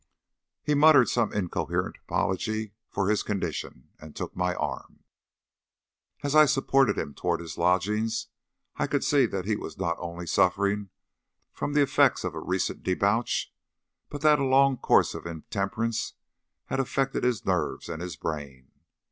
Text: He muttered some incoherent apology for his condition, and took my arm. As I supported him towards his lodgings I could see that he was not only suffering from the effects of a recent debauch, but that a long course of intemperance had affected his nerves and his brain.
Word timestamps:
He 0.63 0.73
muttered 0.73 1.09
some 1.09 1.31
incoherent 1.31 1.95
apology 2.07 2.73
for 2.89 3.07
his 3.07 3.21
condition, 3.21 3.89
and 3.99 4.15
took 4.15 4.35
my 4.35 4.55
arm. 4.55 5.03
As 6.23 6.33
I 6.33 6.47
supported 6.47 6.97
him 6.97 7.13
towards 7.13 7.43
his 7.43 7.55
lodgings 7.55 8.25
I 8.77 8.87
could 8.87 9.03
see 9.03 9.27
that 9.27 9.45
he 9.45 9.55
was 9.55 9.77
not 9.77 9.97
only 9.99 10.25
suffering 10.25 10.89
from 11.53 11.73
the 11.73 11.83
effects 11.83 12.23
of 12.23 12.33
a 12.33 12.39
recent 12.39 12.81
debauch, 12.81 13.53
but 14.09 14.21
that 14.21 14.39
a 14.39 14.43
long 14.43 14.75
course 14.75 15.13
of 15.13 15.27
intemperance 15.27 16.13
had 16.65 16.79
affected 16.79 17.23
his 17.23 17.45
nerves 17.45 17.87
and 17.87 18.01
his 18.01 18.15
brain. 18.15 18.71